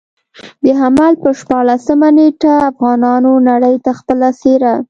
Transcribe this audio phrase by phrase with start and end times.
[0.63, 4.73] د حمل پر شپاړلسمه نېټه افغانانو نړۍ ته خپله څېره.